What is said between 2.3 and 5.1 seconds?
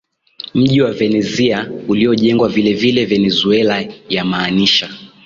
vilevile Venezuela yamaanisha